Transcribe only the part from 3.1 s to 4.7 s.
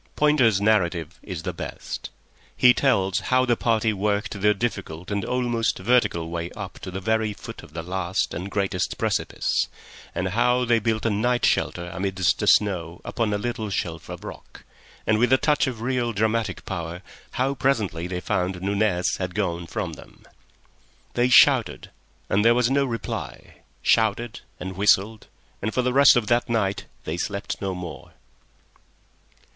how the little party worked their